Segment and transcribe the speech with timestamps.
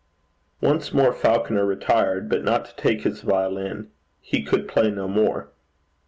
[0.61, 3.91] Once more Falconer retired, but not to take his violin.
[4.19, 5.51] He could play no more.